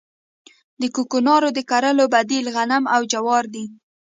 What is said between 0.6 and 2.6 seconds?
د کوکنارو د کرلو بدیل